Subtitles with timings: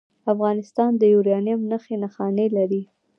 [0.33, 2.83] افغانستان د یورانیم نښې نښانې لري